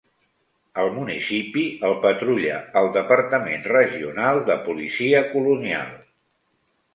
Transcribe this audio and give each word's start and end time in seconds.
El 0.83 0.87
municipi 0.93 1.65
el 1.89 1.93
patrulla 2.05 2.55
el 2.81 2.89
Departament 2.95 3.67
Regional 3.75 4.41
de 4.49 4.57
Policia 4.71 5.23
Colonial. 5.37 5.95